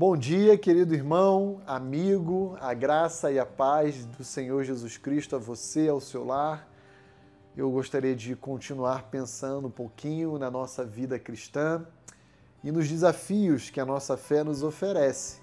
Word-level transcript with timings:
Bom 0.00 0.16
dia, 0.16 0.56
querido 0.56 0.94
irmão, 0.94 1.60
amigo, 1.66 2.56
a 2.58 2.72
graça 2.72 3.30
e 3.30 3.38
a 3.38 3.44
paz 3.44 4.06
do 4.06 4.24
Senhor 4.24 4.64
Jesus 4.64 4.96
Cristo 4.96 5.36
a 5.36 5.38
você, 5.38 5.90
ao 5.90 6.00
seu 6.00 6.24
lar. 6.24 6.66
Eu 7.54 7.70
gostaria 7.70 8.16
de 8.16 8.34
continuar 8.34 9.10
pensando 9.10 9.68
um 9.68 9.70
pouquinho 9.70 10.38
na 10.38 10.50
nossa 10.50 10.86
vida 10.86 11.18
cristã 11.18 11.86
e 12.64 12.72
nos 12.72 12.88
desafios 12.88 13.68
que 13.68 13.78
a 13.78 13.84
nossa 13.84 14.16
fé 14.16 14.42
nos 14.42 14.62
oferece. 14.62 15.42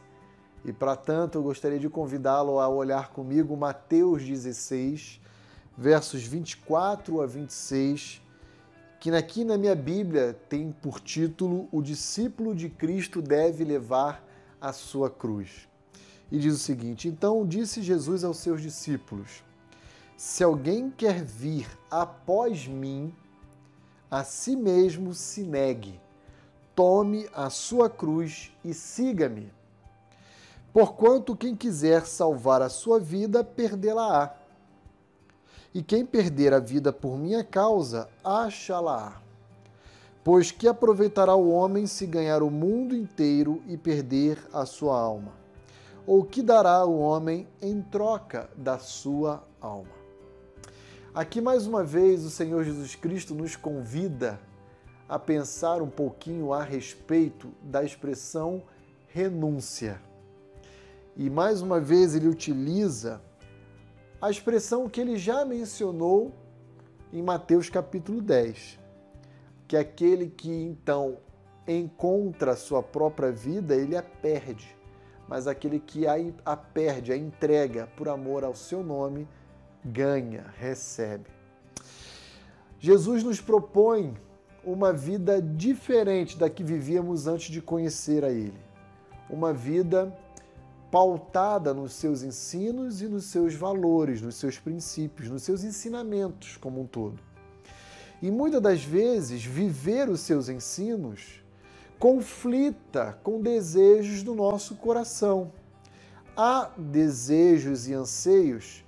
E 0.65 0.73
para 0.73 0.95
tanto, 0.95 1.37
eu 1.37 1.43
gostaria 1.43 1.77
de 1.77 1.87
convidá-lo 1.87 2.59
a 2.59 2.67
olhar 2.67 3.11
comigo 3.11 3.55
Mateus 3.55 4.23
16, 4.23 5.21
versos 5.77 6.23
24 6.23 7.21
a 7.21 7.27
26, 7.27 8.23
que 8.99 9.11
aqui 9.11 9.43
na 9.43 9.55
minha 9.55 9.75
Bíblia 9.75 10.35
tem 10.49 10.71
por 10.71 10.99
título 10.99 11.69
O 11.71 11.79
discípulo 11.79 12.55
de 12.55 12.69
Cristo 12.69 13.21
deve 13.21 13.63
levar 13.63 14.25
a 14.67 14.73
sua 14.73 15.09
cruz. 15.09 15.67
E 16.31 16.37
diz 16.37 16.53
o 16.53 16.59
seguinte: 16.59 17.07
Então 17.07 17.47
disse 17.47 17.81
Jesus 17.81 18.23
aos 18.23 18.37
seus 18.37 18.61
discípulos: 18.61 19.43
Se 20.17 20.43
alguém 20.43 20.89
quer 20.89 21.23
vir 21.23 21.67
após 21.89 22.67
mim, 22.67 23.13
a 24.11 24.23
si 24.23 24.55
mesmo 24.55 25.13
se 25.13 25.43
negue, 25.43 25.99
tome 26.75 27.29
a 27.33 27.49
sua 27.49 27.89
cruz 27.89 28.51
e 28.63 28.73
siga-me. 28.73 29.51
Porquanto 30.73 31.35
quem 31.35 31.55
quiser 31.55 32.05
salvar 32.05 32.61
a 32.61 32.69
sua 32.69 32.99
vida, 32.99 33.43
perdê-la-á. 33.43 34.35
E 35.73 35.81
quem 35.81 36.05
perder 36.05 36.53
a 36.53 36.59
vida 36.59 36.91
por 36.91 37.17
minha 37.17 37.43
causa, 37.43 38.09
acha-la-á. 38.23 39.26
Pois 40.27 40.51
que 40.51 40.67
aproveitará 40.67 41.33
o 41.35 41.49
homem 41.49 41.87
se 41.87 42.05
ganhar 42.05 42.43
o 42.43 42.51
mundo 42.51 42.93
inteiro 42.93 43.63
e 43.65 43.77
perder 43.77 44.37
a 44.51 44.65
sua 44.65 44.99
alma? 44.99 45.31
Ou 46.05 46.21
que 46.21 46.41
dará 46.41 46.83
o 46.83 46.99
homem 46.99 47.47
em 47.61 47.81
troca 47.81 48.49
da 48.53 48.77
sua 48.77 49.47
alma? 49.61 49.95
Aqui 51.13 51.39
mais 51.39 51.65
uma 51.65 51.81
vez 51.81 52.25
o 52.25 52.29
Senhor 52.29 52.65
Jesus 52.65 52.93
Cristo 52.93 53.33
nos 53.33 53.55
convida 53.55 54.37
a 55.07 55.17
pensar 55.17 55.81
um 55.81 55.89
pouquinho 55.89 56.51
a 56.51 56.61
respeito 56.61 57.47
da 57.63 57.81
expressão 57.81 58.63
renúncia. 59.07 60.01
E 61.15 61.29
mais 61.29 61.61
uma 61.61 61.79
vez 61.79 62.15
ele 62.15 62.27
utiliza 62.27 63.21
a 64.21 64.29
expressão 64.29 64.89
que 64.89 64.99
ele 64.99 65.17
já 65.17 65.45
mencionou 65.45 66.33
em 67.13 67.23
Mateus 67.23 67.69
capítulo 67.69 68.21
10 68.21 68.86
que 69.67 69.75
aquele 69.75 70.29
que 70.29 70.49
então 70.49 71.17
encontra 71.67 72.51
a 72.51 72.55
sua 72.55 72.81
própria 72.81 73.31
vida, 73.31 73.75
ele 73.75 73.97
a 73.97 74.01
perde. 74.01 74.75
Mas 75.27 75.45
aquele 75.45 75.79
que 75.79 76.05
a, 76.07 76.55
perde, 76.55 77.11
a 77.11 77.17
entrega 77.17 77.87
por 77.97 78.07
amor 78.07 78.45
ao 78.45 78.55
seu 78.55 78.81
nome, 78.81 79.27
ganha, 79.83 80.45
recebe. 80.57 81.29
Jesus 82.79 83.23
nos 83.23 83.41
propõe 83.41 84.15
uma 84.63 84.93
vida 84.93 85.41
diferente 85.41 86.37
da 86.37 86.49
que 86.49 86.63
vivíamos 86.63 87.27
antes 87.27 87.49
de 87.49 87.61
conhecer 87.61 88.23
a 88.23 88.29
Ele. 88.29 88.59
Uma 89.29 89.51
vida 89.51 90.15
pautada 90.89 91.73
nos 91.73 91.93
seus 91.93 92.23
ensinos 92.23 93.01
e 93.01 93.07
nos 93.07 93.25
seus 93.25 93.53
valores, 93.53 94.21
nos 94.21 94.35
seus 94.35 94.57
princípios, 94.57 95.29
nos 95.29 95.43
seus 95.43 95.63
ensinamentos 95.63 96.55
como 96.57 96.81
um 96.81 96.85
todo. 96.85 97.19
E 98.21 98.31
muitas 98.31 98.61
das 98.61 98.83
vezes, 98.83 99.43
viver 99.43 100.09
os 100.09 100.21
seus 100.21 100.49
ensinos 100.49 101.43
conflita 101.99 103.17
com 103.23 103.41
desejos 103.41 104.23
do 104.23 104.33
nosso 104.33 104.75
coração. 104.75 105.51
Há 106.35 106.71
desejos 106.77 107.87
e 107.87 107.93
anseios 107.93 108.83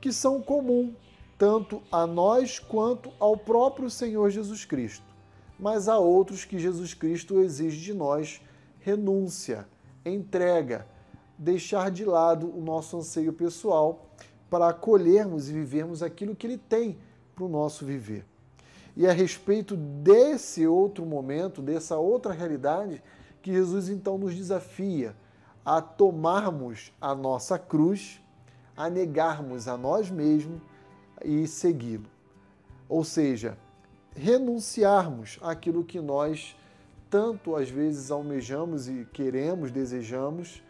que 0.00 0.12
são 0.12 0.40
comuns 0.40 0.94
tanto 1.38 1.82
a 1.90 2.06
nós 2.06 2.58
quanto 2.58 3.10
ao 3.18 3.34
próprio 3.36 3.88
Senhor 3.88 4.28
Jesus 4.30 4.64
Cristo. 4.66 5.04
Mas 5.58 5.88
há 5.88 5.98
outros 5.98 6.44
que 6.44 6.58
Jesus 6.58 6.92
Cristo 6.92 7.40
exige 7.40 7.80
de 7.80 7.94
nós 7.94 8.42
renúncia, 8.78 9.66
entrega, 10.04 10.86
deixar 11.38 11.90
de 11.90 12.04
lado 12.04 12.50
o 12.54 12.60
nosso 12.60 12.98
anseio 12.98 13.32
pessoal 13.32 14.06
para 14.50 14.68
acolhermos 14.68 15.48
e 15.48 15.52
vivermos 15.52 16.02
aquilo 16.02 16.36
que 16.36 16.46
Ele 16.46 16.58
tem 16.58 16.98
para 17.34 17.44
o 17.44 17.48
nosso 17.48 17.86
viver. 17.86 18.29
E 18.96 19.06
é 19.06 19.10
a 19.10 19.14
respeito 19.14 19.76
desse 19.76 20.66
outro 20.66 21.06
momento, 21.06 21.62
dessa 21.62 21.96
outra 21.96 22.32
realidade, 22.32 23.02
que 23.42 23.52
Jesus 23.52 23.88
então 23.88 24.18
nos 24.18 24.34
desafia 24.34 25.14
a 25.64 25.80
tomarmos 25.80 26.92
a 27.00 27.14
nossa 27.14 27.58
cruz, 27.58 28.20
a 28.76 28.88
negarmos 28.88 29.68
a 29.68 29.76
nós 29.76 30.10
mesmos 30.10 30.60
e 31.24 31.46
segui-lo. 31.46 32.08
Ou 32.88 33.04
seja, 33.04 33.56
renunciarmos 34.14 35.38
àquilo 35.42 35.84
que 35.84 36.00
nós 36.00 36.56
tanto 37.08 37.56
às 37.56 37.68
vezes 37.68 38.10
almejamos 38.10 38.88
e 38.88 39.06
queremos, 39.12 39.70
desejamos, 39.70 40.62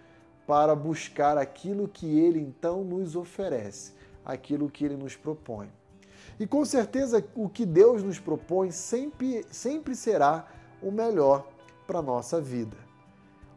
para 0.47 0.75
buscar 0.75 1.37
aquilo 1.37 1.87
que 1.87 2.19
ele 2.19 2.41
então 2.41 2.83
nos 2.83 3.15
oferece, 3.15 3.93
aquilo 4.25 4.71
que 4.71 4.85
ele 4.85 4.97
nos 4.97 5.15
propõe. 5.15 5.71
E 6.41 6.47
com 6.47 6.65
certeza 6.65 7.23
o 7.35 7.51
que 7.51 7.67
Deus 7.67 8.03
nos 8.03 8.19
propõe 8.19 8.71
sempre, 8.71 9.45
sempre 9.51 9.95
será 9.95 10.49
o 10.81 10.91
melhor 10.91 11.47
para 11.87 11.99
a 11.99 12.03
nossa 12.03 12.41
vida. 12.41 12.79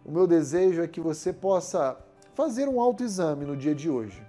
O 0.03 0.11
meu 0.11 0.27
desejo 0.27 0.81
é 0.81 0.87
que 0.87 0.99
você 0.99 1.31
possa 1.31 1.97
fazer 2.35 2.67
um 2.67 2.81
autoexame 2.81 3.45
no 3.45 3.55
dia 3.55 3.73
de 3.73 3.89
hoje 3.89 4.21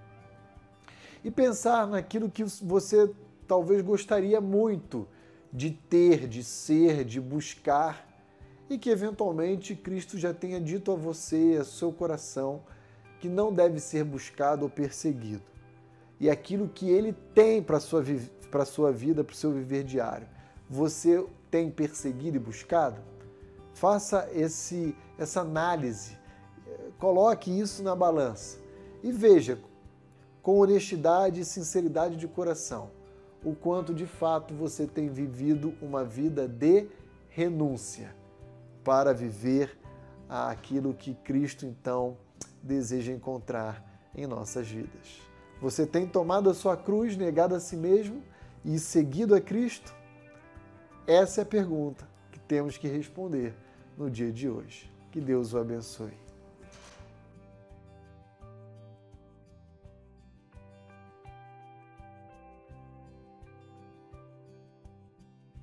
e 1.24 1.32
pensar 1.32 1.88
naquilo 1.88 2.30
que 2.30 2.44
você 2.62 3.10
talvez 3.48 3.82
gostaria 3.82 4.40
muito 4.40 5.08
de 5.52 5.72
ter, 5.72 6.28
de 6.28 6.44
ser, 6.44 7.04
de 7.04 7.20
buscar 7.20 8.06
e 8.70 8.78
que 8.78 8.88
eventualmente 8.88 9.74
Cristo 9.74 10.16
já 10.16 10.32
tenha 10.32 10.60
dito 10.60 10.92
a 10.92 10.94
você, 10.94 11.58
a 11.60 11.64
seu 11.64 11.90
coração, 11.90 12.62
que 13.18 13.28
não 13.28 13.52
deve 13.52 13.80
ser 13.80 14.04
buscado 14.04 14.62
ou 14.62 14.70
perseguido. 14.70 15.53
E 16.24 16.30
aquilo 16.30 16.70
que 16.70 16.88
ele 16.88 17.12
tem 17.34 17.62
para 17.62 17.76
a 17.76 17.80
sua, 17.80 18.02
para 18.50 18.64
sua 18.64 18.90
vida, 18.90 19.22
para 19.22 19.34
o 19.34 19.36
seu 19.36 19.52
viver 19.52 19.84
diário? 19.84 20.26
Você 20.70 21.22
tem 21.50 21.70
perseguido 21.70 22.38
e 22.38 22.40
buscado? 22.40 22.98
Faça 23.74 24.26
esse, 24.32 24.96
essa 25.18 25.42
análise, 25.42 26.16
coloque 26.98 27.50
isso 27.50 27.82
na 27.82 27.94
balança 27.94 28.58
e 29.02 29.12
veja 29.12 29.58
com 30.40 30.60
honestidade 30.60 31.42
e 31.42 31.44
sinceridade 31.44 32.16
de 32.16 32.26
coração 32.26 32.90
o 33.44 33.54
quanto 33.54 33.92
de 33.92 34.06
fato 34.06 34.54
você 34.54 34.86
tem 34.86 35.10
vivido 35.10 35.74
uma 35.82 36.06
vida 36.06 36.48
de 36.48 36.88
renúncia 37.28 38.16
para 38.82 39.12
viver 39.12 39.78
aquilo 40.26 40.94
que 40.94 41.12
Cristo 41.16 41.66
então 41.66 42.16
deseja 42.62 43.12
encontrar 43.12 43.84
em 44.14 44.26
nossas 44.26 44.66
vidas. 44.66 45.33
Você 45.64 45.86
tem 45.86 46.06
tomado 46.06 46.50
a 46.50 46.52
sua 46.52 46.76
cruz, 46.76 47.16
negado 47.16 47.54
a 47.54 47.58
si 47.58 47.74
mesmo 47.74 48.22
e 48.62 48.78
seguido 48.78 49.34
a 49.34 49.40
Cristo? 49.40 49.96
Essa 51.06 51.40
é 51.40 51.42
a 51.42 51.46
pergunta 51.46 52.06
que 52.30 52.38
temos 52.38 52.76
que 52.76 52.86
responder 52.86 53.54
no 53.96 54.10
dia 54.10 54.30
de 54.30 54.46
hoje. 54.46 54.92
Que 55.10 55.22
Deus 55.22 55.54
o 55.54 55.58
abençoe. 55.58 56.23